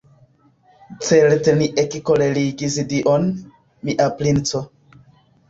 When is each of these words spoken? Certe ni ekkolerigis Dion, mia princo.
Certe 1.09 1.53
ni 1.59 1.67
ekkolerigis 1.83 2.79
Dion, 2.95 3.29
mia 3.91 4.09
princo. 4.23 4.65